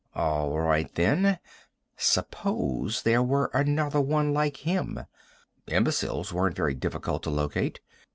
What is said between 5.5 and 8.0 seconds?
Imbeciles weren't very difficult to locate.